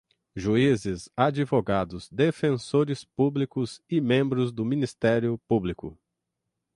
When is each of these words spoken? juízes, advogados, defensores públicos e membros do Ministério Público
juízes, 0.35 1.07
advogados, 1.15 2.09
defensores 2.11 3.03
públicos 3.03 3.83
e 3.87 4.01
membros 4.01 4.51
do 4.51 4.65
Ministério 4.65 5.37
Público 5.47 5.95